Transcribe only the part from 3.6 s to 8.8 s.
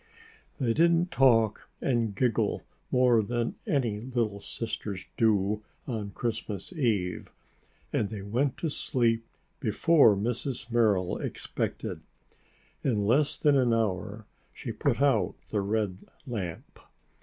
any little sisters do on Christmas eve and they went to